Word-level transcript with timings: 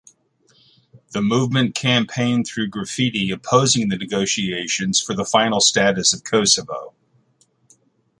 The 1.11 1.21
movement 1.21 1.75
campaigned 1.75 2.47
through 2.47 2.69
graffiti 2.69 3.29
opposing 3.29 3.89
the 3.89 3.99
negotiations 3.99 4.99
for 4.99 5.13
the 5.13 5.23
final 5.23 5.59
status 5.61 6.11
of 6.11 6.23
Kosovo. 6.23 6.95